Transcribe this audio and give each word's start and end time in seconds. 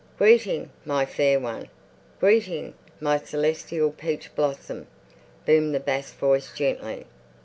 "Greeting, 0.17 0.71
my 0.83 1.05
Fair 1.05 1.39
One! 1.39 1.69
Greeting, 2.19 2.73
my 2.99 3.19
Celestial 3.19 3.91
Peach 3.91 4.33
Blossom!" 4.35 4.87
boomed 5.45 5.75
the 5.75 5.79
bass 5.79 6.11
voice 6.11 6.51
gently. 6.55 7.05